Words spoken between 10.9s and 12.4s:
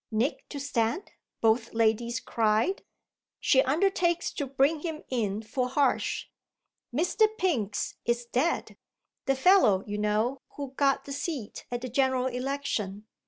the seat at the general